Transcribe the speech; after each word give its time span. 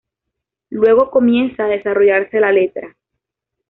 Luego 0.71 1.11
comienza 1.11 1.65
a 1.65 1.67
desarrollarse 1.67 2.39
la 2.39 2.51
letra. 2.51 2.95